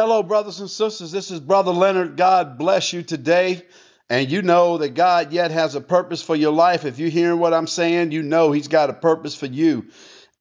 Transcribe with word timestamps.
Hello, 0.00 0.22
brothers 0.22 0.60
and 0.60 0.70
sisters. 0.70 1.10
This 1.10 1.32
is 1.32 1.40
Brother 1.40 1.72
Leonard. 1.72 2.16
God 2.16 2.56
bless 2.56 2.92
you 2.92 3.02
today. 3.02 3.62
And 4.08 4.30
you 4.30 4.42
know 4.42 4.78
that 4.78 4.90
God 4.90 5.32
yet 5.32 5.50
has 5.50 5.74
a 5.74 5.80
purpose 5.80 6.22
for 6.22 6.36
your 6.36 6.52
life. 6.52 6.84
If 6.84 7.00
you're 7.00 7.08
hearing 7.08 7.40
what 7.40 7.52
I'm 7.52 7.66
saying, 7.66 8.12
you 8.12 8.22
know 8.22 8.52
He's 8.52 8.68
got 8.68 8.90
a 8.90 8.92
purpose 8.92 9.34
for 9.34 9.46
you. 9.46 9.88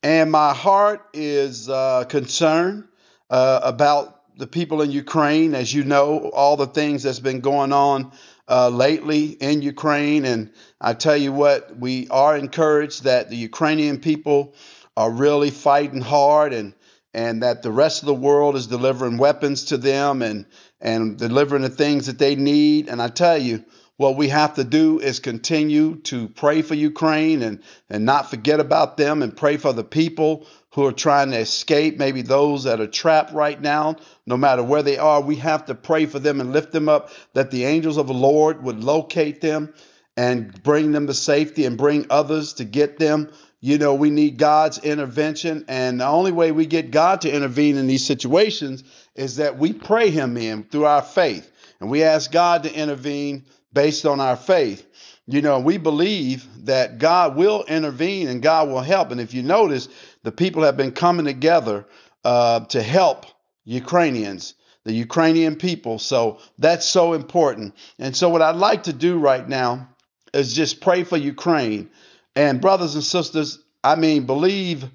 And 0.04 0.32
my 0.32 0.54
heart 0.54 1.08
is 1.16 1.70
uh, 1.70 2.04
concerned 2.04 2.88
uh, 3.32 3.62
about 3.64 4.38
the 4.38 4.46
people 4.46 4.84
in 4.84 4.92
Ukraine. 4.92 5.56
As 5.56 5.74
you 5.74 5.84
know, 5.86 6.30
all 6.30 6.56
the 6.56 6.68
things 6.68 7.02
that's 7.02 7.18
been 7.18 7.40
going 7.40 7.74
on 7.74 8.12
uh, 8.48 8.70
lately 8.70 9.30
in 9.30 9.64
Ukraine. 9.64 10.26
And 10.26 10.52
I 10.80 10.94
tell 10.94 11.18
you 11.18 11.32
what, 11.34 11.76
we 11.76 12.08
are 12.10 12.38
encouraged 12.38 13.06
that 13.06 13.32
the 13.32 13.38
Ukrainian 13.38 14.02
people 14.02 14.54
are 14.96 15.10
really 15.10 15.50
fighting 15.50 16.02
hard 16.02 16.54
and 16.54 16.76
and 17.14 17.44
that 17.44 17.64
the 17.64 17.72
rest 17.72 18.04
of 18.04 18.08
the 18.08 18.14
world 18.14 18.56
is 18.56 18.68
delivering 18.68 19.18
weapons 19.18 19.66
to 19.66 19.78
them 19.78 20.22
and 20.22 20.46
and 20.80 21.18
delivering 21.18 21.64
the 21.64 21.70
things 21.70 22.06
that 22.06 22.20
they 22.20 22.36
need. 22.36 22.88
And 22.88 23.02
I 23.02 23.08
tell 23.08 23.38
you, 23.38 23.64
what 23.98 24.16
we 24.16 24.28
have 24.30 24.56
to 24.56 24.64
do 24.64 25.00
is 25.00 25.20
continue 25.20 25.96
to 26.02 26.28
pray 26.28 26.62
for 26.62 26.76
Ukraine 26.76 27.42
and 27.42 27.64
and 27.90 28.06
not 28.06 28.30
forget 28.30 28.60
about 28.60 28.98
them 28.98 29.24
and 29.24 29.36
pray 29.36 29.58
for 29.58 29.74
the 29.74 29.84
people 29.84 30.46
who 30.72 30.86
are 30.86 30.92
trying 30.92 31.32
to 31.32 31.40
escape, 31.40 31.98
maybe 31.98 32.22
those 32.22 32.66
that 32.66 32.80
are 32.80 32.88
trapped 32.88 33.34
right 33.34 33.60
now, 33.60 33.96
no 34.28 34.38
matter 34.38 34.62
where 34.62 34.84
they 34.84 34.98
are. 34.98 35.20
We 35.20 35.38
have 35.38 35.66
to 35.66 35.76
pray 35.76 36.06
for 36.06 36.20
them 36.20 36.40
and 36.40 36.54
lift 36.54 36.72
them 36.72 36.88
up 36.88 37.10
that 37.34 37.50
the 37.50 37.66
angels 37.66 37.98
of 37.98 38.06
the 38.06 38.14
Lord 38.14 38.62
would 38.64 38.84
locate 38.84 39.42
them 39.42 39.74
and 40.16 40.62
bring 40.64 40.92
them 40.92 41.08
to 41.08 41.14
safety 41.14 41.66
and 41.66 41.78
bring 41.78 42.06
others 42.10 42.54
to 42.54 42.64
get 42.64 43.00
them 43.00 43.32
you 43.60 43.78
know, 43.78 43.96
we 43.96 44.10
need 44.10 44.38
God's 44.38 44.78
intervention. 44.78 45.66
And 45.68 46.00
the 46.00 46.08
only 46.08 46.32
way 46.32 46.52
we 46.52 46.66
get 46.66 46.92
God 46.92 47.22
to 47.22 47.32
intervene 47.32 47.78
in 47.78 47.88
these 47.88 48.06
situations 48.06 48.84
is 49.16 49.38
that 49.38 49.58
we 49.58 49.74
pray 49.74 50.10
Him 50.10 50.38
in 50.38 50.64
through 50.64 50.86
our 50.86 51.02
faith. 51.02 51.52
And 51.80 51.90
we 51.90 52.04
ask 52.04 52.32
God 52.32 52.64
to 52.64 52.74
intervene 52.74 53.46
based 53.74 54.06
on 54.06 54.20
our 54.20 54.36
faith. 54.36 54.86
You 55.26 55.42
know, 55.42 55.60
we 55.60 55.78
believe 55.78 56.48
that 56.66 57.00
God 57.00 57.36
will 57.36 57.64
intervene 57.68 58.28
and 58.28 58.42
God 58.42 58.70
will 58.70 58.82
help. 58.82 59.12
And 59.12 59.20
if 59.20 59.34
you 59.34 59.44
notice, 59.44 59.90
the 60.24 60.32
people 60.32 60.64
have 60.64 60.78
been 60.78 60.92
coming 60.92 61.26
together 61.26 61.86
uh, 62.24 62.62
to 62.62 62.82
help 62.82 63.26
Ukrainians, 63.66 64.54
the 64.86 64.94
Ukrainian 64.94 65.56
people. 65.56 66.00
So 66.00 66.40
that's 66.58 66.86
so 66.86 67.14
important. 67.14 67.76
And 68.00 68.16
so, 68.16 68.30
what 68.30 68.42
I'd 68.42 68.56
like 68.56 68.84
to 68.84 68.94
do 68.94 69.20
right 69.20 69.48
now 69.48 69.90
is 70.34 70.54
just 70.54 70.80
pray 70.80 71.04
for 71.04 71.18
Ukraine 71.18 71.90
and 72.38 72.62
brothers 72.62 72.94
and 72.94 73.04
sisters, 73.04 73.58
I 73.84 73.96
mean, 73.96 74.28
believe 74.28 74.86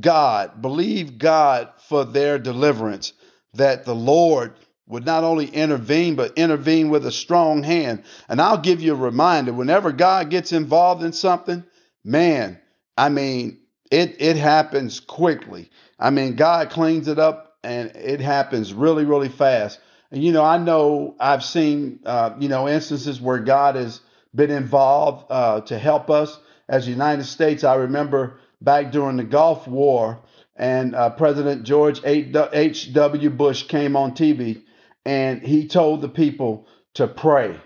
God, 0.00 0.60
believe 0.60 1.16
God 1.16 1.70
for 1.88 2.04
their 2.04 2.38
deliverance, 2.38 3.14
that 3.54 3.86
the 3.86 3.94
Lord 3.94 4.52
would 4.86 5.06
not 5.06 5.24
only 5.24 5.46
intervene, 5.46 6.14
but 6.14 6.36
intervene 6.36 6.90
with 6.90 7.06
a 7.06 7.10
strong 7.10 7.62
hand. 7.62 8.02
And 8.28 8.38
I'll 8.38 8.58
give 8.58 8.82
you 8.82 8.92
a 8.92 8.96
reminder 8.96 9.50
whenever 9.54 9.92
God 9.92 10.28
gets 10.28 10.52
involved 10.52 11.02
in 11.02 11.14
something, 11.14 11.64
man, 12.04 12.60
I 12.98 13.08
mean, 13.08 13.60
it, 13.90 14.16
it 14.18 14.36
happens 14.36 15.00
quickly. 15.00 15.70
I 15.98 16.10
mean, 16.10 16.36
God 16.36 16.68
cleans 16.68 17.08
it 17.08 17.18
up 17.18 17.56
and 17.64 17.96
it 17.96 18.20
happens 18.20 18.74
really, 18.74 19.06
really 19.06 19.30
fast. 19.30 19.80
And, 20.10 20.22
you 20.22 20.32
know, 20.32 20.44
I 20.44 20.58
know 20.58 21.16
I've 21.18 21.44
seen, 21.44 22.00
uh, 22.04 22.34
you 22.38 22.48
know, 22.48 22.68
instances 22.68 23.22
where 23.22 23.38
God 23.38 23.76
has 23.76 24.02
been 24.34 24.50
involved 24.50 25.24
uh, 25.30 25.62
to 25.62 25.78
help 25.78 26.10
us 26.10 26.38
as 26.70 26.86
the 26.86 26.92
United 26.92 27.24
States. 27.24 27.64
I 27.64 27.74
remember 27.74 28.38
back 28.62 28.92
during 28.92 29.18
the 29.18 29.24
Gulf 29.24 29.66
War, 29.68 30.20
and 30.56 30.94
uh, 30.94 31.10
President 31.10 31.64
George 31.64 32.00
H.W. 32.04 33.30
Bush 33.30 33.64
came 33.64 33.96
on 33.96 34.12
TV 34.12 34.62
and 35.06 35.42
he 35.42 35.66
told 35.66 36.02
the 36.02 36.08
people 36.08 36.66
to 36.94 37.08
pray, 37.08 37.58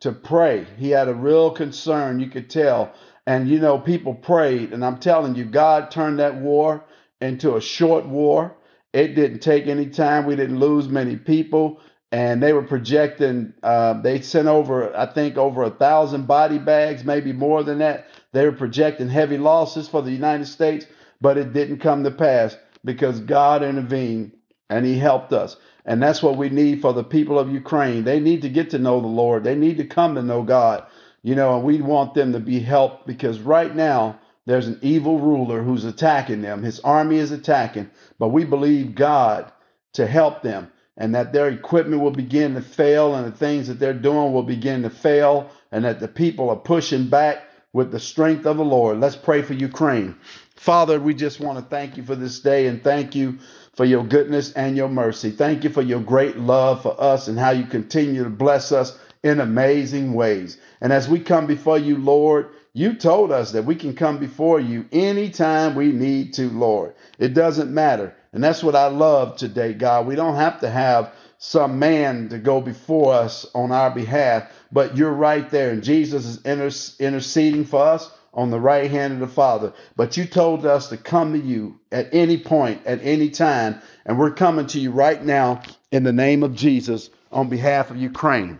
to 0.00 0.12
pray. 0.12 0.66
He 0.76 0.90
had 0.90 1.08
a 1.08 1.14
real 1.14 1.50
concern, 1.50 2.20
you 2.20 2.28
could 2.28 2.50
tell. 2.50 2.92
And 3.26 3.48
you 3.48 3.58
know, 3.58 3.78
people 3.78 4.14
prayed, 4.14 4.72
and 4.72 4.84
I'm 4.84 4.98
telling 4.98 5.34
you, 5.34 5.44
God 5.46 5.90
turned 5.90 6.18
that 6.18 6.36
war 6.36 6.84
into 7.20 7.56
a 7.56 7.60
short 7.60 8.04
war. 8.06 8.56
It 8.92 9.14
didn't 9.14 9.38
take 9.38 9.66
any 9.66 9.86
time. 9.86 10.26
We 10.26 10.36
didn't 10.36 10.58
lose 10.58 10.88
many 10.88 11.16
people 11.16 11.80
and 12.10 12.42
they 12.42 12.52
were 12.52 12.62
projecting 12.62 13.54
uh, 13.62 13.94
they 14.02 14.20
sent 14.20 14.46
over 14.46 14.94
i 14.94 15.06
think 15.06 15.38
over 15.38 15.62
a 15.62 15.70
thousand 15.70 16.26
body 16.26 16.58
bags 16.58 17.04
maybe 17.04 17.32
more 17.32 17.64
than 17.64 17.78
that 17.78 18.06
they 18.32 18.44
were 18.44 18.52
projecting 18.52 19.08
heavy 19.08 19.38
losses 19.38 19.88
for 19.88 20.02
the 20.02 20.12
united 20.12 20.46
states 20.46 20.86
but 21.20 21.38
it 21.38 21.52
didn't 21.52 21.78
come 21.78 22.04
to 22.04 22.10
pass 22.10 22.56
because 22.84 23.20
god 23.20 23.62
intervened 23.62 24.32
and 24.72 24.86
he 24.86 24.98
helped 24.98 25.32
us. 25.32 25.56
And 25.84 26.02
that's 26.02 26.22
what 26.22 26.36
we 26.36 26.48
need 26.48 26.80
for 26.80 26.92
the 26.92 27.04
people 27.04 27.38
of 27.38 27.52
ukraine. 27.52 28.04
They 28.04 28.20
need 28.20 28.42
to 28.42 28.48
get 28.48 28.70
to 28.70 28.78
know 28.78 29.00
the 29.00 29.06
lord. 29.06 29.44
They 29.44 29.54
need 29.54 29.76
to 29.78 29.84
come 29.84 30.14
to 30.14 30.22
know 30.22 30.42
god. 30.42 30.86
You 31.22 31.34
know 31.34 31.54
and 31.56 31.64
we 31.64 31.80
want 31.80 32.14
them 32.14 32.32
to 32.32 32.40
be 32.40 32.58
helped 32.60 33.06
because 33.06 33.38
right 33.40 33.74
now 33.74 34.18
there's 34.46 34.66
an 34.66 34.78
evil 34.82 35.20
ruler 35.20 35.62
who's 35.62 35.84
attacking 35.84 36.42
them. 36.42 36.62
His 36.62 36.80
army 36.80 37.18
is 37.18 37.32
attacking 37.32 37.90
but 38.18 38.28
we 38.28 38.44
believe 38.44 38.94
god 38.94 39.52
to 39.92 40.06
help 40.06 40.42
them 40.42 40.70
and 40.96 41.14
that 41.14 41.32
their 41.32 41.48
equipment 41.48 42.02
will 42.02 42.10
begin 42.10 42.54
to 42.54 42.62
fail 42.62 43.14
and 43.14 43.26
the 43.26 43.36
things 43.36 43.68
that 43.68 43.78
they're 43.78 43.92
doing 43.92 44.32
will 44.32 44.42
begin 44.42 44.82
to 44.82 44.90
fail 44.90 45.50
and 45.70 45.84
that 45.84 46.00
the 46.00 46.08
people 46.08 46.48
are 46.50 46.56
pushing 46.56 47.08
back 47.08 47.44
with 47.72 47.90
the 47.90 48.00
strength 48.00 48.46
of 48.46 48.56
the 48.56 48.64
Lord. 48.64 49.00
Let's 49.00 49.16
pray 49.16 49.42
for 49.42 49.54
Ukraine. 49.54 50.16
Father, 50.56 51.00
we 51.00 51.14
just 51.14 51.40
want 51.40 51.58
to 51.58 51.64
thank 51.64 51.96
you 51.96 52.02
for 52.02 52.14
this 52.14 52.40
day 52.40 52.66
and 52.66 52.82
thank 52.82 53.14
you 53.14 53.38
for 53.74 53.84
your 53.84 54.04
goodness 54.04 54.52
and 54.52 54.76
your 54.76 54.88
mercy. 54.88 55.30
Thank 55.30 55.64
you 55.64 55.70
for 55.70 55.82
your 55.82 56.00
great 56.00 56.36
love 56.36 56.82
for 56.82 57.00
us 57.00 57.28
and 57.28 57.38
how 57.38 57.50
you 57.50 57.64
continue 57.64 58.24
to 58.24 58.30
bless 58.30 58.70
us 58.70 58.98
in 59.22 59.40
amazing 59.40 60.14
ways. 60.14 60.58
And 60.80 60.92
as 60.92 61.08
we 61.08 61.20
come 61.20 61.46
before 61.46 61.78
you, 61.78 61.96
Lord, 61.96 62.50
you 62.74 62.94
told 62.94 63.32
us 63.32 63.52
that 63.52 63.64
we 63.64 63.74
can 63.74 63.94
come 63.94 64.18
before 64.18 64.60
you 64.60 64.86
anytime 64.92 65.74
we 65.74 65.92
need 65.92 66.34
to, 66.34 66.48
Lord. 66.50 66.94
It 67.18 67.34
doesn't 67.34 67.72
matter. 67.72 68.14
And 68.32 68.42
that's 68.42 68.62
what 68.62 68.74
I 68.74 68.86
love 68.86 69.36
today, 69.36 69.74
God. 69.74 70.06
We 70.06 70.16
don't 70.16 70.36
have 70.36 70.60
to 70.60 70.70
have 70.70 71.12
some 71.38 71.78
man 71.78 72.28
to 72.28 72.38
go 72.38 72.60
before 72.60 73.12
us 73.12 73.46
on 73.54 73.72
our 73.72 73.90
behalf, 73.90 74.50
but 74.72 74.96
you're 74.96 75.12
right 75.12 75.48
there. 75.50 75.70
And 75.70 75.84
Jesus 75.84 76.24
is 76.24 76.42
inter- 76.42 77.04
interceding 77.04 77.64
for 77.64 77.84
us 77.84 78.10
on 78.34 78.50
the 78.50 78.60
right 78.60 78.90
hand 78.90 79.12
of 79.14 79.20
the 79.20 79.28
Father. 79.28 79.72
But 79.94 80.16
you 80.16 80.24
told 80.24 80.64
us 80.64 80.88
to 80.88 80.96
come 80.96 81.34
to 81.34 81.38
you 81.38 81.78
at 81.90 82.08
any 82.12 82.38
point, 82.38 82.86
at 82.86 83.02
any 83.02 83.28
time. 83.28 83.80
And 84.06 84.18
we're 84.18 84.30
coming 84.30 84.66
to 84.68 84.80
you 84.80 84.90
right 84.90 85.22
now 85.22 85.62
in 85.90 86.02
the 86.02 86.12
name 86.12 86.42
of 86.42 86.54
Jesus 86.54 87.10
on 87.30 87.48
behalf 87.48 87.90
of 87.90 87.98
Ukraine. 87.98 88.58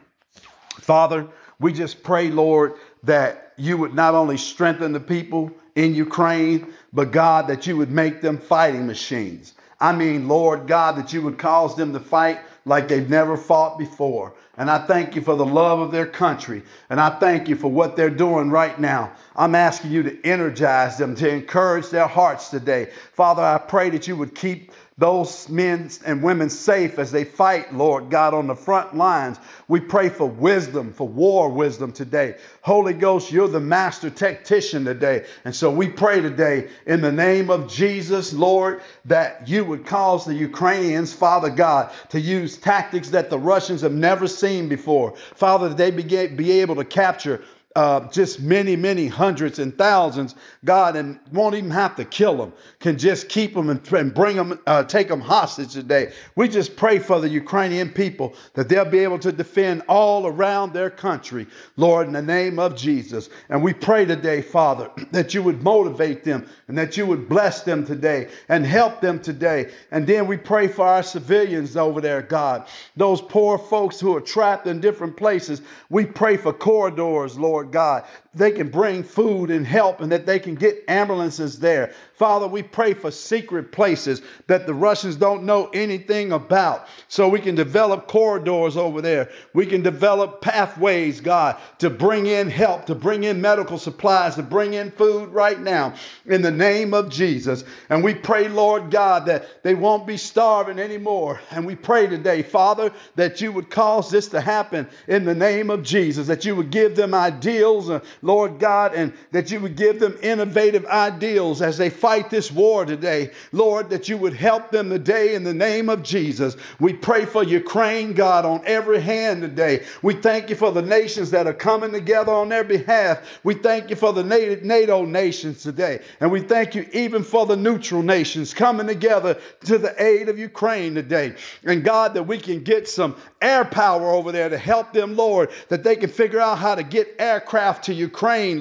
Father, 0.80 1.28
we 1.58 1.72
just 1.72 2.02
pray, 2.02 2.28
Lord, 2.28 2.74
that 3.04 3.54
you 3.56 3.78
would 3.78 3.94
not 3.94 4.14
only 4.14 4.36
strengthen 4.36 4.92
the 4.92 5.00
people 5.00 5.50
in 5.74 5.94
Ukraine, 5.94 6.72
but 6.92 7.12
God, 7.12 7.48
that 7.48 7.66
you 7.66 7.76
would 7.78 7.90
make 7.90 8.20
them 8.20 8.38
fighting 8.38 8.86
machines. 8.86 9.54
I 9.80 9.92
mean, 9.92 10.28
Lord 10.28 10.66
God, 10.66 10.96
that 10.96 11.12
you 11.12 11.22
would 11.22 11.38
cause 11.38 11.76
them 11.76 11.92
to 11.92 12.00
fight 12.00 12.38
like 12.64 12.88
they've 12.88 13.08
never 13.08 13.36
fought 13.36 13.78
before. 13.78 14.34
And 14.56 14.70
I 14.70 14.86
thank 14.86 15.16
you 15.16 15.22
for 15.22 15.34
the 15.34 15.46
love 15.46 15.80
of 15.80 15.92
their 15.92 16.06
country. 16.06 16.62
And 16.90 17.00
I 17.00 17.18
thank 17.18 17.48
you 17.48 17.56
for 17.56 17.68
what 17.68 17.96
they're 17.96 18.10
doing 18.10 18.50
right 18.50 18.78
now. 18.78 19.12
I'm 19.34 19.54
asking 19.54 19.92
you 19.92 20.02
to 20.02 20.26
energize 20.26 20.98
them, 20.98 21.14
to 21.16 21.28
encourage 21.28 21.88
their 21.88 22.06
hearts 22.06 22.50
today. 22.50 22.90
Father, 23.14 23.42
I 23.42 23.58
pray 23.58 23.88
that 23.90 24.06
you 24.06 24.16
would 24.16 24.34
keep 24.34 24.72
those 24.98 25.48
men 25.48 25.90
and 26.04 26.22
women 26.22 26.50
safe 26.50 26.98
as 26.98 27.10
they 27.10 27.24
fight, 27.24 27.74
Lord 27.74 28.10
God, 28.10 28.34
on 28.34 28.46
the 28.46 28.54
front 28.54 28.94
lines. 28.94 29.38
We 29.66 29.80
pray 29.80 30.10
for 30.10 30.26
wisdom, 30.26 30.92
for 30.92 31.08
war 31.08 31.48
wisdom 31.48 31.92
today. 31.92 32.36
Holy 32.60 32.92
Ghost, 32.92 33.32
you're 33.32 33.48
the 33.48 33.58
master 33.58 34.10
tactician 34.10 34.84
today. 34.84 35.24
And 35.44 35.54
so 35.54 35.70
we 35.70 35.88
pray 35.88 36.20
today 36.20 36.68
in 36.86 37.00
the 37.00 37.12
name 37.12 37.48
of 37.48 37.72
Jesus, 37.72 38.32
Lord, 38.34 38.82
that 39.06 39.48
you 39.48 39.64
would 39.64 39.86
cause 39.86 40.26
the 40.26 40.34
Ukrainians, 40.34 41.12
Father 41.12 41.50
God, 41.50 41.90
to 42.10 42.20
use 42.20 42.58
tactics 42.58 43.08
that 43.10 43.30
the 43.30 43.38
Russians 43.38 43.80
have 43.80 43.92
never 43.92 44.28
seen 44.28 44.68
before. 44.68 45.16
Father, 45.34 45.70
that 45.70 45.78
they 45.78 45.90
be 45.90 46.60
able 46.60 46.76
to 46.76 46.84
capture 46.84 47.42
uh, 47.74 48.08
just 48.10 48.40
many, 48.40 48.76
many 48.76 49.06
hundreds 49.06 49.58
and 49.58 49.76
thousands, 49.76 50.34
God, 50.64 50.96
and 50.96 51.18
won't 51.32 51.54
even 51.54 51.70
have 51.70 51.96
to 51.96 52.04
kill 52.04 52.36
them, 52.36 52.52
can 52.80 52.98
just 52.98 53.28
keep 53.28 53.54
them 53.54 53.70
and, 53.70 53.92
and 53.92 54.14
bring 54.14 54.36
them, 54.36 54.60
uh, 54.66 54.84
take 54.84 55.08
them 55.08 55.20
hostage 55.20 55.72
today. 55.72 56.12
We 56.36 56.48
just 56.48 56.76
pray 56.76 56.98
for 56.98 57.20
the 57.20 57.28
Ukrainian 57.28 57.90
people 57.90 58.34
that 58.54 58.68
they'll 58.68 58.84
be 58.84 58.98
able 58.98 59.18
to 59.20 59.32
defend 59.32 59.82
all 59.88 60.26
around 60.26 60.72
their 60.72 60.90
country, 60.90 61.46
Lord, 61.76 62.06
in 62.06 62.12
the 62.12 62.22
name 62.22 62.58
of 62.58 62.76
Jesus. 62.76 63.30
And 63.48 63.62
we 63.62 63.72
pray 63.72 64.04
today, 64.04 64.42
Father, 64.42 64.90
that 65.12 65.32
you 65.34 65.42
would 65.42 65.62
motivate 65.62 66.24
them 66.24 66.46
and 66.68 66.76
that 66.76 66.96
you 66.96 67.06
would 67.06 67.28
bless 67.28 67.62
them 67.62 67.86
today 67.86 68.28
and 68.48 68.66
help 68.66 69.00
them 69.00 69.20
today. 69.20 69.70
And 69.90 70.06
then 70.06 70.26
we 70.26 70.36
pray 70.36 70.68
for 70.68 70.86
our 70.86 71.02
civilians 71.02 71.76
over 71.76 72.00
there, 72.00 72.22
God, 72.22 72.66
those 72.96 73.22
poor 73.22 73.56
folks 73.58 73.98
who 73.98 74.14
are 74.16 74.20
trapped 74.20 74.66
in 74.66 74.80
different 74.80 75.16
places. 75.16 75.62
We 75.88 76.04
pray 76.04 76.36
for 76.36 76.52
corridors, 76.52 77.38
Lord. 77.38 77.61
Lord 77.62 77.72
God, 77.72 78.04
they 78.34 78.50
can 78.50 78.70
bring 78.70 79.02
food 79.02 79.50
and 79.50 79.66
help 79.66 80.00
and 80.00 80.10
that 80.12 80.24
they 80.24 80.38
can 80.38 80.54
get 80.54 80.84
ambulances 80.88 81.58
there. 81.58 81.92
Father, 82.14 82.46
we 82.46 82.62
pray 82.62 82.94
for 82.94 83.10
secret 83.10 83.72
places 83.72 84.22
that 84.46 84.66
the 84.66 84.72
Russians 84.72 85.16
don't 85.16 85.44
know 85.44 85.66
anything 85.74 86.32
about 86.32 86.86
so 87.08 87.28
we 87.28 87.40
can 87.40 87.54
develop 87.54 88.08
corridors 88.08 88.76
over 88.76 89.02
there. 89.02 89.28
We 89.52 89.66
can 89.66 89.82
develop 89.82 90.40
pathways, 90.40 91.20
God, 91.20 91.56
to 91.78 91.90
bring 91.90 92.26
in 92.26 92.48
help, 92.48 92.86
to 92.86 92.94
bring 92.94 93.24
in 93.24 93.42
medical 93.42 93.76
supplies, 93.76 94.36
to 94.36 94.42
bring 94.42 94.72
in 94.72 94.92
food 94.92 95.30
right 95.30 95.60
now 95.60 95.94
in 96.24 96.40
the 96.40 96.50
name 96.50 96.94
of 96.94 97.10
Jesus. 97.10 97.64
And 97.90 98.02
we 98.02 98.14
pray, 98.14 98.48
Lord 98.48 98.90
God, 98.90 99.26
that 99.26 99.62
they 99.62 99.74
won't 99.74 100.06
be 100.06 100.16
starving 100.16 100.78
anymore. 100.78 101.40
And 101.50 101.66
we 101.66 101.74
pray 101.74 102.06
today, 102.06 102.42
Father, 102.42 102.92
that 103.16 103.40
you 103.42 103.52
would 103.52 103.68
cause 103.68 104.10
this 104.10 104.28
to 104.28 104.40
happen 104.40 104.88
in 105.06 105.24
the 105.24 105.34
name 105.34 105.70
of 105.70 105.82
Jesus, 105.82 106.28
that 106.28 106.44
you 106.44 106.56
would 106.56 106.70
give 106.70 106.96
them 106.96 107.12
ideals, 107.12 107.90
uh, 107.90 108.00
Lord 108.22 108.60
God, 108.60 108.94
and 108.94 109.12
that 109.32 109.50
you 109.50 109.60
would 109.60 109.76
give 109.76 109.98
them 109.98 110.16
innovative 110.22 110.86
ideals 110.86 111.60
as 111.60 111.76
they 111.76 111.90
fight 111.90 112.30
this 112.30 112.50
war 112.52 112.84
today. 112.84 113.32
Lord, 113.50 113.90
that 113.90 114.08
you 114.08 114.16
would 114.16 114.34
help 114.34 114.70
them 114.70 114.90
today 114.90 115.34
in 115.34 115.42
the 115.42 115.52
name 115.52 115.88
of 115.88 116.04
Jesus. 116.04 116.56
We 116.78 116.92
pray 116.92 117.24
for 117.24 117.42
Ukraine, 117.42 118.14
God, 118.14 118.44
on 118.46 118.62
every 118.64 119.00
hand 119.00 119.42
today. 119.42 119.84
We 120.02 120.14
thank 120.14 120.50
you 120.50 120.56
for 120.56 120.70
the 120.70 120.82
nations 120.82 121.32
that 121.32 121.48
are 121.48 121.52
coming 121.52 121.90
together 121.90 122.32
on 122.32 122.48
their 122.48 122.64
behalf. 122.64 123.40
We 123.42 123.54
thank 123.54 123.90
you 123.90 123.96
for 123.96 124.12
the 124.12 124.22
NATO 124.22 125.04
nations 125.04 125.62
today. 125.62 126.00
And 126.20 126.30
we 126.30 126.40
thank 126.40 126.76
you 126.76 126.86
even 126.92 127.24
for 127.24 127.44
the 127.44 127.56
neutral 127.56 128.02
nations 128.02 128.54
coming 128.54 128.86
together 128.86 129.40
to 129.64 129.78
the 129.78 130.00
aid 130.00 130.28
of 130.28 130.38
Ukraine 130.38 130.94
today. 130.94 131.34
And 131.64 131.82
God, 131.82 132.14
that 132.14 132.24
we 132.24 132.38
can 132.38 132.62
get 132.62 132.88
some 132.88 133.16
air 133.40 133.64
power 133.64 134.10
over 134.12 134.30
there 134.30 134.48
to 134.48 134.58
help 134.58 134.92
them, 134.92 135.16
Lord, 135.16 135.50
that 135.68 135.82
they 135.82 135.96
can 135.96 136.10
figure 136.10 136.40
out 136.40 136.58
how 136.58 136.76
to 136.76 136.84
get 136.84 137.16
aircraft 137.18 137.84
to 137.84 137.94
Ukraine, 137.94 138.11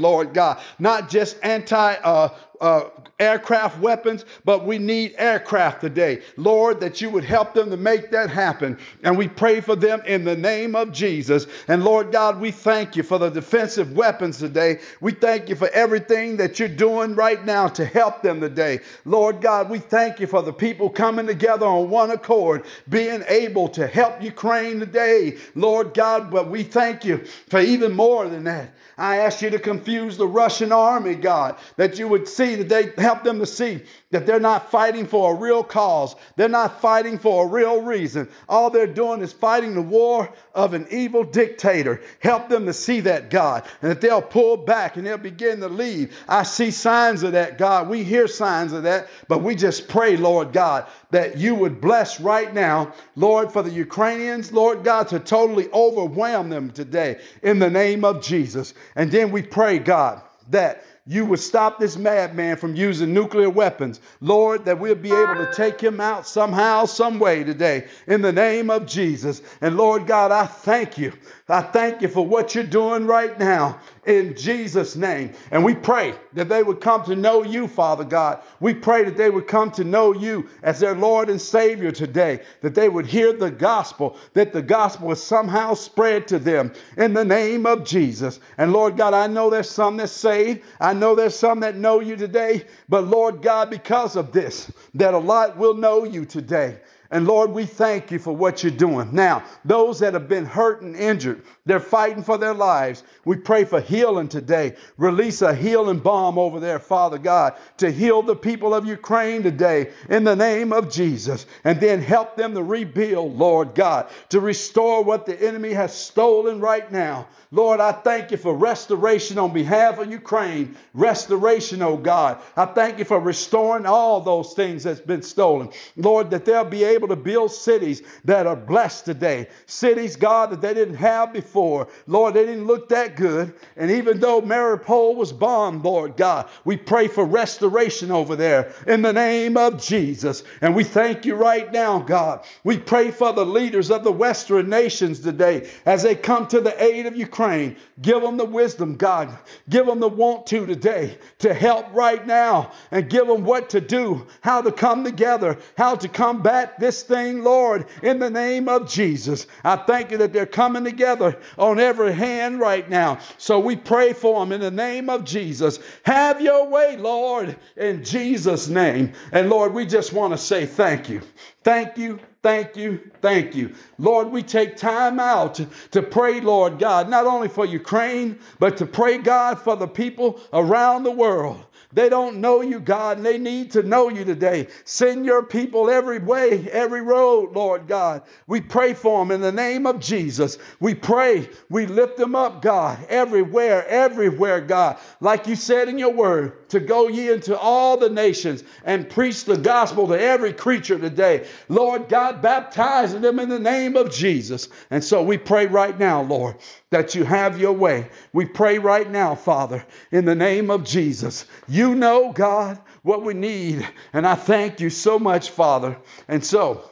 Lord 0.02 0.34
God, 0.34 0.62
not 0.80 1.10
just 1.10 1.38
anti 1.44 1.94
uh, 1.96 2.30
uh, 2.62 2.84
aircraft 3.20 3.80
weapons, 3.80 4.24
but 4.46 4.66
we 4.66 4.78
need 4.78 5.14
aircraft 5.18 5.82
today. 5.82 6.22
Lord, 6.38 6.80
that 6.80 7.02
you 7.02 7.10
would 7.10 7.24
help 7.24 7.54
them 7.54 7.70
to 7.72 7.78
make 7.78 8.12
that 8.12 8.30
happen. 8.30 8.78
And 9.04 9.18
we 9.18 9.28
pray 9.28 9.62
for 9.62 9.76
them 9.76 10.02
in 10.06 10.24
the 10.24 10.36
name 10.36 10.76
of 10.76 10.92
Jesus. 10.92 11.48
And 11.68 11.84
Lord 11.84 12.12
God, 12.12 12.40
we 12.40 12.52
thank 12.52 12.96
you 12.96 13.04
for 13.04 13.18
the 13.18 13.30
defensive 13.30 13.94
weapons 13.94 14.38
today. 14.38 14.80
We 15.02 15.12
thank 15.12 15.50
you 15.50 15.56
for 15.56 15.70
everything 15.70 16.38
that 16.38 16.60
you're 16.60 16.68
doing 16.68 17.16
right 17.16 17.44
now 17.44 17.68
to 17.70 17.86
help 17.86 18.22
them 18.22 18.40
today. 18.40 18.80
Lord 19.06 19.42
God, 19.42 19.70
we 19.70 19.80
thank 19.80 20.20
you 20.20 20.28
for 20.28 20.44
the 20.44 20.54
people 20.54 20.90
coming 20.90 21.28
together 21.28 21.66
on 21.66 21.90
one 21.90 22.12
accord, 22.12 22.66
being 22.90 23.24
able 23.28 23.68
to 23.70 23.88
help 23.88 24.22
Ukraine 24.22 24.80
today. 24.80 25.38
Lord 25.56 25.94
God, 25.94 26.30
but 26.30 26.50
we 26.50 26.64
thank 26.64 27.06
you 27.06 27.26
for 27.50 27.60
even 27.60 27.92
more 27.92 28.28
than 28.28 28.44
that. 28.46 28.74
I 28.98 29.18
ask 29.18 29.42
you 29.42 29.50
to 29.50 29.58
confuse 29.58 30.16
the 30.16 30.28
Russian 30.28 30.72
army, 30.72 31.16
God, 31.16 31.58
that 31.76 31.98
you 31.98 32.08
would 32.08 32.28
see 32.28 32.51
that 32.56 32.70
they 32.70 33.02
help 33.02 33.24
them 33.24 33.40
to 33.40 33.46
see 33.46 33.82
that 34.12 34.26
they're 34.26 34.40
not 34.40 34.72
fighting 34.72 35.08
for 35.08 35.34
a 35.34 35.38
real 35.38 35.64
cause. 35.64 36.16
They're 36.36 36.50
not 36.50 36.82
fighting 36.82 37.18
for 37.18 37.46
a 37.46 37.48
real 37.48 37.82
reason. 37.82 38.28
All 38.48 38.70
they're 38.70 38.88
doing 38.88 39.22
is 39.22 39.34
fighting 39.34 39.74
the 39.74 39.82
war 39.82 40.32
of 40.54 40.74
an 40.74 40.88
evil 40.92 41.24
dictator. 41.24 42.02
Help 42.20 42.50
them 42.50 42.66
to 42.66 42.74
see 42.74 43.02
that, 43.02 43.30
God, 43.30 43.66
and 43.82 43.92
that 43.92 44.02
they'll 44.02 44.22
pull 44.22 44.58
back 44.58 44.98
and 44.98 45.08
they'll 45.08 45.18
begin 45.18 45.62
to 45.62 45.70
leave. 45.70 46.16
I 46.28 46.44
see 46.44 46.72
signs 46.72 47.24
of 47.24 47.34
that, 47.34 47.58
God. 47.58 47.90
We 47.90 48.04
hear 48.04 48.28
signs 48.28 48.74
of 48.74 48.84
that, 48.84 49.08
but 49.28 49.42
we 49.42 49.56
just 49.56 49.88
pray, 49.88 50.18
Lord 50.18 50.52
God, 50.52 50.88
that 51.12 51.38
you 51.38 51.56
would 51.56 51.80
bless 51.80 52.20
right 52.20 52.54
now, 52.54 52.94
Lord, 53.16 53.52
for 53.52 53.64
the 53.64 53.72
Ukrainians, 53.72 54.52
Lord 54.52 54.84
God, 54.84 55.08
to 55.10 55.20
totally 55.20 55.70
overwhelm 55.72 56.50
them 56.50 56.72
today 56.72 57.22
in 57.42 57.60
the 57.60 57.70
name 57.70 58.04
of 58.04 58.22
Jesus. 58.22 58.74
And 58.96 59.12
then 59.12 59.32
we 59.32 59.42
pray, 59.42 59.80
God, 59.80 60.22
that 60.50 60.84
you 61.12 61.26
would 61.26 61.42
stop 61.42 61.78
this 61.78 61.98
madman 61.98 62.56
from 62.56 62.74
using 62.74 63.14
nuclear 63.14 63.50
weapons. 63.50 64.00
Lord, 64.22 64.64
that 64.64 64.80
we'll 64.80 64.96
be 64.96 65.12
able 65.12 65.36
to 65.36 65.52
take 65.54 65.82
him 65.82 66.00
out 66.00 66.26
somehow, 66.26 66.86
some 66.86 67.20
way 67.20 67.44
today 67.44 67.88
in 68.08 68.22
the 68.22 68.32
name 68.32 68.70
of 68.70 68.86
Jesus. 68.86 69.42
And 69.60 69.76
Lord 69.76 70.08
God, 70.08 70.32
I 70.32 70.46
thank 70.46 70.98
you. 70.98 71.12
I 71.50 71.64
thank 71.64 72.02
you 72.02 72.08
for 72.08 72.26
what 72.26 72.56
you're 72.56 72.64
doing 72.64 73.06
right 73.08 73.38
now 73.38 73.82
in 74.06 74.36
Jesus' 74.36 74.96
name. 74.96 75.34
And 75.52 75.64
we 75.64 75.76
pray 75.76 76.16
that 76.34 76.50
they 76.50 76.64
would 76.64 76.82
come 76.82 77.04
to 77.06 77.16
know 77.16 77.44
you, 77.44 77.68
Father 77.68 78.04
God. 78.04 78.42
We 78.60 78.74
pray 78.74 79.04
that 79.04 79.18
they 79.18 79.30
would 79.30 79.48
come 79.48 79.72
to 79.72 79.84
know 79.84 80.14
you 80.14 80.50
as 80.64 80.80
their 80.80 80.96
Lord 80.96 81.30
and 81.30 81.40
Savior 81.40 81.92
today, 81.92 82.42
that 82.62 82.74
they 82.76 82.90
would 82.90 83.06
hear 83.06 83.34
the 83.34 83.52
gospel, 83.52 84.18
that 84.34 84.54
the 84.54 84.62
gospel 84.62 85.12
is 85.12 85.22
somehow 85.22 85.74
spread 85.74 86.28
to 86.30 86.40
them 86.40 86.74
in 86.98 87.14
the 87.14 87.26
name 87.26 87.66
of 87.66 87.86
Jesus. 87.86 88.40
And 88.58 88.74
Lord 88.74 88.98
God, 88.98 89.14
I 89.14 89.28
know 89.28 89.50
there's 89.50 89.70
some 89.70 89.98
that 89.98 90.10
saved. 90.10 90.64
I 90.80 90.94
know 90.94 91.16
there's 91.16 91.36
some 91.36 91.60
that 91.60 91.76
know 91.76 92.00
you 92.00 92.16
today. 92.16 92.66
But 92.90 93.08
Lord 93.08 93.42
God, 93.42 93.70
because 93.70 94.16
of 94.16 94.32
this, 94.32 94.72
that 94.96 95.14
a 95.14 95.20
lot 95.20 95.58
will 95.58 95.76
know 95.76 96.04
you 96.06 96.26
today. 96.26 96.80
And 97.12 97.28
Lord, 97.28 97.52
we 97.52 97.66
thank 97.66 98.10
you 98.10 98.20
for 98.20 98.34
what 98.34 98.64
you're 98.64 98.72
doing. 98.72 99.14
Now, 99.14 99.44
those 99.66 100.00
that 100.00 100.14
have 100.14 100.30
been 100.30 100.46
hurt 100.46 100.82
and 100.82 100.96
injured, 100.96 101.44
they're 101.66 101.82
fighting 101.82 102.24
for 102.24 102.38
their 102.38 102.54
lives. 102.54 103.04
We 103.26 103.36
pray 103.36 103.66
for 103.66 103.82
healing 103.82 104.30
today. 104.30 104.78
Release 104.98 105.42
a 105.42 105.54
healing 105.54 106.00
balm 106.00 106.40
over 106.40 106.62
there, 106.62 106.80
Father 106.80 107.18
God, 107.18 107.56
to 107.78 107.92
heal 107.92 108.22
the 108.22 108.36
people 108.36 108.74
of 108.74 108.88
Ukraine 108.88 109.44
today 109.44 109.92
in 110.10 110.24
the 110.24 110.38
name 110.38 110.72
of 110.72 110.90
Jesus. 110.90 111.46
And 111.66 111.82
then 111.82 112.02
help 112.02 112.38
them 112.38 112.54
to 112.56 112.64
rebuild, 112.64 113.38
Lord 113.38 113.76
God, 113.76 114.10
to 114.30 114.40
restore 114.40 115.04
what 115.04 115.26
the 115.26 115.40
enemy 115.40 115.74
has 115.74 115.94
stolen 115.94 116.62
right 116.62 116.90
now. 116.92 117.28
Lord, 117.54 117.82
I 117.82 117.92
thank 117.92 118.32
you 118.32 118.38
for 118.38 118.56
restoration 118.56 119.38
on 119.38 119.52
behalf 119.52 120.00
of 120.00 120.10
Ukraine. 120.10 120.78
Restoration, 120.94 121.82
oh 121.82 121.98
God. 121.98 122.42
I 122.56 122.66
thank 122.66 122.98
you 122.98 123.04
for 123.04 123.20
restoring 123.20 123.86
all 123.86 124.22
those 124.22 124.54
things 124.54 124.84
that's 124.84 125.02
been 125.02 125.22
stolen. 125.22 125.70
Lord, 125.98 126.30
that 126.32 126.46
they'll 126.46 126.64
be 126.64 126.86
able 126.86 127.01
to 127.10 127.16
build 127.16 127.52
cities 127.52 128.02
that 128.26 128.48
are 128.48 128.56
blessed 128.56 129.06
today. 129.06 129.48
Cities, 129.66 130.16
God, 130.16 130.52
that 130.52 130.62
they 130.62 130.74
didn't 130.74 130.96
have 130.96 131.34
before. 131.34 131.88
Lord, 132.08 132.34
they 132.34 132.46
didn't 132.46 132.68
look 132.68 132.90
that 132.90 133.16
good. 133.16 133.54
And 133.76 133.92
even 133.92 134.20
though 134.20 134.42
Mariupol 134.42 135.16
was 135.16 135.32
bombed, 135.34 135.84
Lord 135.84 136.18
God, 136.18 136.50
we 136.66 136.78
pray 136.78 137.08
for 137.08 137.26
restoration 137.26 138.12
over 138.12 138.36
there 138.36 138.74
in 138.88 139.02
the 139.02 139.14
name 139.14 139.58
of 139.58 139.82
Jesus. 139.82 140.44
And 140.62 140.76
we 140.76 140.84
thank 140.84 141.26
you 141.26 141.36
right 141.36 141.72
now, 141.72 142.00
God. 142.00 142.46
We 142.64 142.78
pray 142.78 143.12
for 143.12 143.34
the 143.34 143.46
leaders 143.46 143.92
of 143.92 144.04
the 144.04 144.12
Western 144.12 144.70
nations 144.70 145.20
today 145.20 145.70
as 145.86 146.04
they 146.04 146.16
come 146.16 146.48
to 146.48 146.62
the 146.62 146.82
aid 146.84 147.06
of 147.06 147.16
Ukraine. 147.16 147.76
Give 148.02 148.22
them 148.22 148.38
the 148.38 148.46
wisdom, 148.46 148.96
God. 148.96 149.38
Give 149.70 149.86
them 149.86 150.00
the 150.00 150.10
want 150.10 150.48
to 150.48 150.66
today 150.66 151.18
to 151.40 151.54
help 151.54 151.94
right 151.94 152.26
now 152.26 152.72
and 152.92 153.10
give 153.10 153.28
them 153.28 153.44
what 153.44 153.70
to 153.72 153.82
do, 153.82 154.28
how 154.42 154.62
to 154.62 154.72
come 154.72 155.04
together, 155.04 155.58
how 155.78 155.96
to 155.96 156.08
combat 156.08 156.80
this 156.80 156.91
thing, 157.04 157.44
Lord, 157.44 157.86
in 158.04 158.20
the 158.20 158.30
name 158.30 158.68
of 158.68 158.90
Jesus. 158.90 159.48
I 159.64 159.76
thank 159.76 160.12
you 160.12 160.18
that 160.18 160.34
they're 160.34 160.46
coming 160.46 160.84
together 160.84 161.38
on 161.58 161.80
every 161.80 162.14
hand 162.14 162.60
right 162.60 162.90
now. 162.90 163.20
So 163.38 163.60
we 163.60 163.76
pray 163.76 164.14
for 164.14 164.40
them 164.40 164.52
in 164.52 164.62
the 164.62 164.72
name 164.72 165.10
of 165.10 165.24
Jesus. 165.24 165.80
Have 166.04 166.42
your 166.42 166.68
way, 166.68 166.98
Lord, 166.98 167.56
in 167.78 168.04
Jesus' 168.04 168.68
name. 168.68 169.14
And 169.32 169.50
Lord, 169.50 169.74
we 169.74 169.86
just 169.86 170.14
want 170.14 170.34
to 170.34 170.38
say 170.38 170.66
thank 170.66 171.10
you. 171.10 171.22
Thank 171.64 171.98
you, 171.98 172.20
thank 172.44 172.76
you, 172.76 173.00
thank 173.22 173.56
you. 173.56 173.74
Lord, 173.98 174.30
we 174.30 174.44
take 174.44 174.78
time 174.78 175.20
out 175.20 175.60
to, 175.92 176.02
pray, 176.02 176.42
Lord 176.42 176.80
God, 176.80 177.10
not 177.10 177.26
only 177.26 177.48
for 177.48 177.66
Ukraine, 177.66 178.40
but 178.60 178.78
to 178.78 178.86
pray, 178.86 179.18
God, 179.18 179.60
for 179.60 179.76
the 179.76 179.88
people 179.88 180.40
around 180.54 181.04
the 181.04 181.12
world. 181.12 181.66
They 181.94 182.08
don't 182.08 182.38
know 182.38 182.62
you, 182.62 182.80
God, 182.80 183.18
and 183.18 183.26
they 183.26 183.38
need 183.38 183.72
to 183.72 183.84
know 183.84 184.08
you 184.08 184.24
today. 184.24 184.68
Send 184.86 185.26
your 185.26 185.44
people 185.44 185.90
every 185.90 186.20
way, 186.20 186.70
every 186.72 187.02
road, 187.02 187.54
Lord 187.54 187.88
God. 187.88 188.22
We 188.48 188.62
pray 188.62 188.94
for 188.94 189.20
them 189.20 189.32
in 189.32 189.42
the 189.42 189.52
name 189.52 189.86
of 189.86 190.00
Jesus. 190.00 190.58
We 190.80 190.96
pray, 190.96 191.50
we 191.70 191.88
lift 191.88 192.16
them 192.16 192.34
up, 192.34 192.62
God, 192.62 192.98
everywhere, 193.10 193.86
everywhere, 193.88 194.62
God. 194.62 195.00
Like 195.20 195.48
you 195.48 195.56
said 195.58 195.90
in 195.90 196.00
your 196.00 196.14
word, 196.14 196.70
to 196.70 196.80
go 196.80 197.10
ye 197.10 197.30
into 197.30 197.60
all 197.60 197.98
the 197.98 198.10
nations 198.10 198.64
and 198.86 199.10
preach 199.10 199.44
the 199.44 199.58
gospel 199.58 200.08
to 200.08 200.20
every 200.20 200.54
creature 200.54 200.98
today. 200.98 201.46
Lord 201.68 202.08
God, 202.08 202.31
baptizing 202.34 203.22
them 203.22 203.40
in 203.40 203.50
the 203.50 203.60
name 203.60 203.98
of 203.98 204.12
Jesus. 204.12 204.70
And 204.90 205.04
so 205.04 205.24
we 205.24 205.38
pray 205.38 205.68
right 205.68 205.98
now, 205.98 206.22
Lord, 206.22 206.56
that 206.90 207.16
you 207.16 207.24
have 207.24 207.60
your 207.60 207.74
way. 207.74 208.10
We 208.32 208.46
pray 208.46 208.78
right 208.78 209.10
now, 209.10 209.36
Father, 209.36 209.86
in 210.12 210.26
the 210.26 210.36
name 210.36 210.70
of 210.70 210.84
Jesus. 210.84 211.46
You 211.68 211.96
know, 211.96 212.32
God, 212.32 212.80
what 213.02 213.24
we 213.24 213.34
need. 213.34 213.88
And 214.14 214.28
I 214.28 214.36
thank 214.36 214.80
you 214.80 214.90
so 214.90 215.20
much, 215.20 215.50
Father. 215.50 215.98
And 216.28 216.46
so 216.46 216.90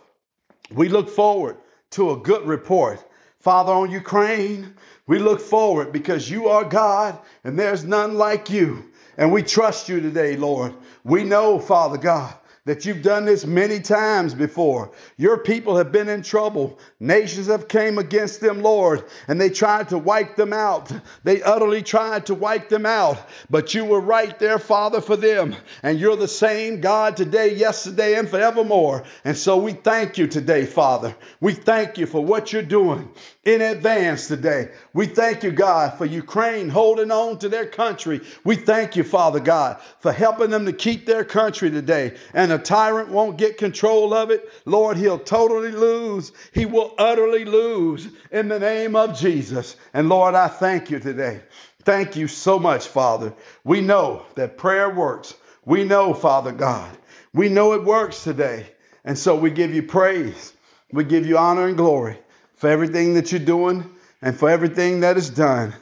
we 0.71 0.89
look 0.89 1.09
forward 1.09 1.57
to 1.91 2.11
a 2.11 2.17
good 2.17 2.45
report. 2.45 3.03
Father, 3.39 3.71
on 3.71 3.91
Ukraine, 3.91 4.75
we 5.07 5.19
look 5.19 5.39
forward 5.39 5.91
because 5.91 6.29
you 6.29 6.49
are 6.49 6.63
God 6.63 7.17
and 7.43 7.57
there's 7.57 7.83
none 7.83 8.15
like 8.15 8.49
you. 8.49 8.85
And 9.17 9.31
we 9.31 9.43
trust 9.43 9.89
you 9.89 9.99
today, 9.99 10.37
Lord. 10.37 10.73
We 11.03 11.23
know, 11.23 11.59
Father 11.59 11.97
God, 11.97 12.33
that 12.69 12.85
you've 12.85 13.01
done 13.01 13.25
this 13.25 13.47
many 13.47 13.79
times 13.79 14.35
before. 14.35 14.91
Your 15.17 15.39
people 15.39 15.77
have 15.77 15.91
been 15.91 16.07
in 16.07 16.21
trouble. 16.21 16.77
Nations 16.99 17.47
have 17.47 17.67
came 17.67 17.97
against 17.97 18.41
them, 18.41 18.61
Lord, 18.61 19.03
and 19.27 19.41
they 19.41 19.49
tried 19.49 19.89
to 19.89 19.97
wipe 19.97 20.35
them 20.35 20.53
out. 20.53 20.91
They 21.23 21.41
utterly 21.41 21.81
tried 21.81 22.27
to 22.27 22.35
wipe 22.35 22.69
them 22.69 22.85
out, 22.85 23.17
but 23.49 23.73
you 23.73 23.85
were 23.85 23.99
right 23.99 24.37
there, 24.37 24.59
Father, 24.59 25.01
for 25.01 25.15
them. 25.15 25.55
And 25.81 25.99
you're 25.99 26.15
the 26.15 26.27
same 26.27 26.79
God 26.79 27.17
today, 27.17 27.55
yesterday, 27.55 28.19
and 28.19 28.29
forevermore. 28.29 29.03
And 29.25 29.35
so 29.35 29.57
we 29.57 29.73
thank 29.73 30.19
you 30.19 30.27
today, 30.27 30.67
Father. 30.67 31.15
We 31.41 31.53
thank 31.53 31.97
you 31.97 32.05
for 32.05 32.23
what 32.23 32.53
you're 32.53 32.61
doing 32.61 33.09
in 33.45 33.61
advance 33.61 34.27
today. 34.27 34.69
We 34.93 35.07
thank 35.07 35.41
you, 35.43 35.49
God, 35.49 35.97
for 35.97 36.05
Ukraine 36.05 36.69
holding 36.69 37.09
on 37.09 37.39
to 37.39 37.49
their 37.49 37.65
country. 37.65 38.21
We 38.43 38.57
thank 38.57 38.95
you, 38.95 39.03
Father 39.03 39.39
God, 39.39 39.81
for 40.01 40.11
helping 40.11 40.51
them 40.51 40.67
to 40.67 40.73
keep 40.73 41.07
their 41.07 41.23
country 41.23 41.71
today. 41.71 42.15
And 42.33 42.58
tyrant 42.59 43.09
won't 43.09 43.37
get 43.37 43.57
control 43.57 44.13
of 44.13 44.31
it. 44.31 44.49
Lord, 44.65 44.97
he'll 44.97 45.19
totally 45.19 45.71
lose. 45.71 46.31
He 46.53 46.65
will 46.65 46.93
utterly 46.97 47.45
lose 47.45 48.07
in 48.31 48.47
the 48.47 48.59
name 48.59 48.95
of 48.95 49.17
Jesus. 49.17 49.75
And 49.93 50.09
Lord, 50.09 50.35
I 50.35 50.47
thank 50.47 50.91
you 50.91 50.99
today. 50.99 51.41
Thank 51.83 52.15
you 52.15 52.27
so 52.27 52.59
much, 52.59 52.87
Father. 52.87 53.33
We 53.63 53.81
know 53.81 54.25
that 54.35 54.57
prayer 54.57 54.89
works. 54.89 55.33
We 55.65 55.83
know, 55.83 56.13
Father 56.13 56.51
God, 56.51 56.97
we 57.33 57.49
know 57.49 57.73
it 57.73 57.83
works 57.83 58.23
today. 58.23 58.67
And 59.03 59.17
so 59.17 59.35
we 59.35 59.49
give 59.49 59.73
you 59.73 59.83
praise. 59.83 60.53
We 60.91 61.03
give 61.03 61.25
you 61.25 61.37
honor 61.37 61.67
and 61.67 61.77
glory 61.77 62.19
for 62.55 62.69
everything 62.69 63.13
that 63.15 63.31
you're 63.31 63.39
doing 63.39 63.89
and 64.21 64.37
for 64.37 64.49
everything 64.49 65.01
that 65.01 65.17
is 65.17 65.29
done. 65.29 65.73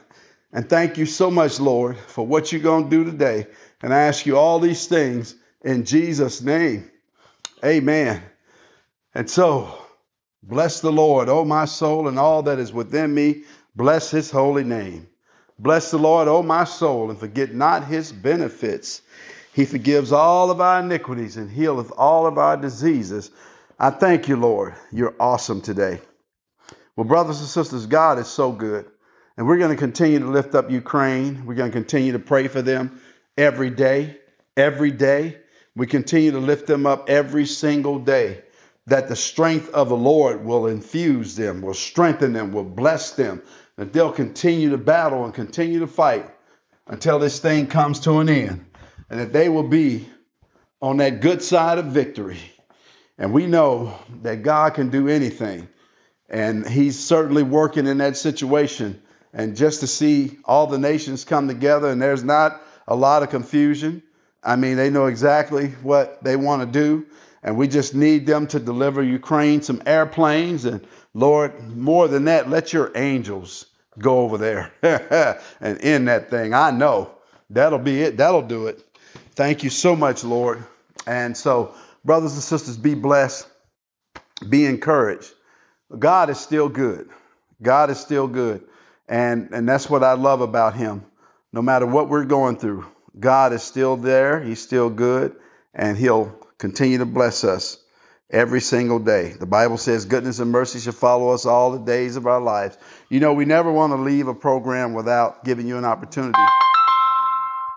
And 0.52 0.68
thank 0.68 0.96
you 0.96 1.06
so 1.06 1.30
much, 1.30 1.60
Lord, 1.60 1.98
for 1.98 2.26
what 2.26 2.52
you're 2.52 2.62
going 2.62 2.84
to 2.84 2.90
do 2.90 3.04
today. 3.04 3.46
And 3.82 3.92
I 3.92 4.02
ask 4.02 4.24
you 4.26 4.38
all 4.38 4.60
these 4.60 4.86
things 4.86 5.34
in 5.62 5.84
Jesus' 5.84 6.40
name. 6.40 6.90
Amen. 7.64 8.22
And 9.14 9.28
so, 9.28 9.76
bless 10.42 10.80
the 10.80 10.92
Lord, 10.92 11.28
O 11.28 11.44
my 11.44 11.64
soul, 11.64 12.08
and 12.08 12.18
all 12.18 12.42
that 12.44 12.58
is 12.58 12.72
within 12.72 13.12
me. 13.12 13.42
Bless 13.74 14.10
his 14.10 14.30
holy 14.30 14.64
name. 14.64 15.08
Bless 15.58 15.90
the 15.90 15.98
Lord, 15.98 16.28
O 16.28 16.42
my 16.42 16.64
soul, 16.64 17.10
and 17.10 17.18
forget 17.18 17.54
not 17.54 17.84
his 17.84 18.12
benefits. 18.12 19.02
He 19.52 19.64
forgives 19.64 20.12
all 20.12 20.50
of 20.50 20.60
our 20.60 20.80
iniquities 20.80 21.36
and 21.36 21.50
healeth 21.50 21.90
all 21.96 22.26
of 22.26 22.38
our 22.38 22.56
diseases. 22.56 23.30
I 23.78 23.90
thank 23.90 24.28
you, 24.28 24.36
Lord. 24.36 24.74
You're 24.92 25.16
awesome 25.18 25.60
today. 25.60 26.00
Well, 26.94 27.06
brothers 27.06 27.40
and 27.40 27.48
sisters, 27.48 27.86
God 27.86 28.18
is 28.18 28.28
so 28.28 28.52
good. 28.52 28.86
And 29.36 29.46
we're 29.46 29.58
going 29.58 29.70
to 29.70 29.76
continue 29.76 30.18
to 30.18 30.28
lift 30.28 30.54
up 30.56 30.70
Ukraine. 30.70 31.46
We're 31.46 31.54
going 31.54 31.70
to 31.70 31.76
continue 31.76 32.12
to 32.12 32.18
pray 32.18 32.48
for 32.48 32.62
them 32.62 33.00
every 33.36 33.70
day. 33.70 34.16
Every 34.56 34.90
day. 34.90 35.38
We 35.78 35.86
continue 35.86 36.32
to 36.32 36.38
lift 36.38 36.66
them 36.66 36.86
up 36.86 37.08
every 37.08 37.46
single 37.46 38.00
day. 38.00 38.42
That 38.88 39.08
the 39.08 39.16
strength 39.16 39.70
of 39.70 39.88
the 39.88 39.96
Lord 39.96 40.44
will 40.44 40.66
infuse 40.66 41.36
them, 41.36 41.62
will 41.62 41.74
strengthen 41.74 42.32
them, 42.32 42.52
will 42.52 42.64
bless 42.64 43.12
them, 43.12 43.42
that 43.76 43.92
they'll 43.92 44.12
continue 44.12 44.70
to 44.70 44.78
battle 44.78 45.24
and 45.24 45.32
continue 45.32 45.80
to 45.80 45.86
fight 45.86 46.28
until 46.86 47.18
this 47.18 47.38
thing 47.38 47.66
comes 47.66 48.00
to 48.00 48.18
an 48.18 48.28
end, 48.28 48.64
and 49.08 49.20
that 49.20 49.32
they 49.32 49.48
will 49.48 49.68
be 49.68 50.08
on 50.80 50.96
that 50.96 51.20
good 51.20 51.42
side 51.42 51.78
of 51.78 51.86
victory. 51.86 52.40
And 53.18 53.32
we 53.32 53.46
know 53.46 53.98
that 54.22 54.42
God 54.42 54.74
can 54.74 54.88
do 54.88 55.06
anything, 55.06 55.68
and 56.28 56.66
He's 56.66 56.98
certainly 56.98 57.42
working 57.42 57.86
in 57.86 57.98
that 57.98 58.16
situation 58.16 59.00
and 59.32 59.56
just 59.56 59.80
to 59.80 59.86
see 59.86 60.38
all 60.44 60.66
the 60.66 60.78
nations 60.78 61.24
come 61.24 61.48
together 61.48 61.88
and 61.88 62.00
there's 62.00 62.24
not 62.24 62.60
a 62.86 62.96
lot 62.96 63.22
of 63.22 63.30
confusion. 63.30 64.02
I 64.42 64.56
mean, 64.56 64.76
they 64.76 64.90
know 64.90 65.06
exactly 65.06 65.68
what 65.82 66.22
they 66.22 66.36
want 66.36 66.62
to 66.62 66.66
do, 66.66 67.06
and 67.42 67.56
we 67.56 67.68
just 67.68 67.94
need 67.94 68.26
them 68.26 68.46
to 68.48 68.60
deliver 68.60 69.02
Ukraine 69.02 69.62
some 69.62 69.82
airplanes. 69.86 70.64
And 70.64 70.86
Lord, 71.14 71.76
more 71.76 72.08
than 72.08 72.26
that, 72.26 72.48
let 72.48 72.72
your 72.72 72.92
angels 72.94 73.66
go 73.98 74.20
over 74.20 74.38
there 74.38 74.72
and 75.60 75.80
end 75.80 76.08
that 76.08 76.30
thing. 76.30 76.54
I 76.54 76.70
know 76.70 77.10
that'll 77.50 77.78
be 77.78 78.02
it, 78.02 78.16
that'll 78.16 78.42
do 78.42 78.68
it. 78.68 78.82
Thank 79.34 79.64
you 79.64 79.70
so 79.70 79.96
much, 79.96 80.24
Lord. 80.24 80.64
And 81.06 81.36
so, 81.36 81.74
brothers 82.04 82.34
and 82.34 82.42
sisters, 82.42 82.76
be 82.76 82.94
blessed, 82.94 83.48
be 84.48 84.66
encouraged. 84.66 85.32
God 85.96 86.30
is 86.30 86.38
still 86.38 86.68
good. 86.68 87.08
God 87.62 87.90
is 87.90 87.98
still 87.98 88.28
good. 88.28 88.62
And, 89.08 89.50
and 89.52 89.68
that's 89.68 89.88
what 89.88 90.04
I 90.04 90.12
love 90.12 90.40
about 90.40 90.74
him. 90.74 91.04
No 91.52 91.62
matter 91.62 91.86
what 91.86 92.08
we're 92.08 92.24
going 92.24 92.58
through, 92.58 92.86
God 93.18 93.52
is 93.52 93.62
still 93.62 93.96
there. 93.96 94.40
He's 94.40 94.60
still 94.60 94.90
good. 94.90 95.36
And 95.74 95.96
he'll 95.96 96.26
continue 96.58 96.98
to 96.98 97.06
bless 97.06 97.44
us 97.44 97.78
every 98.30 98.60
single 98.60 98.98
day. 98.98 99.32
The 99.38 99.46
Bible 99.46 99.78
says 99.78 100.04
goodness 100.04 100.38
and 100.38 100.50
mercy 100.50 100.80
shall 100.80 100.92
follow 100.92 101.30
us 101.30 101.46
all 101.46 101.72
the 101.72 101.84
days 101.84 102.16
of 102.16 102.26
our 102.26 102.40
lives. 102.40 102.76
You 103.08 103.20
know, 103.20 103.32
we 103.32 103.44
never 103.44 103.72
want 103.72 103.92
to 103.92 103.96
leave 103.96 104.28
a 104.28 104.34
program 104.34 104.92
without 104.92 105.44
giving 105.44 105.66
you 105.66 105.78
an 105.78 105.84
opportunity 105.84 106.38